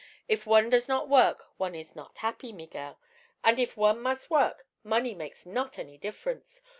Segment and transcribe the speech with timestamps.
[0.27, 2.97] If one does not work, one is not happy, Miguel;
[3.43, 6.63] an' if one mus' work, money makes not any difference.